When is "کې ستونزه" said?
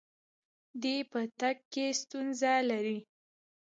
1.71-2.53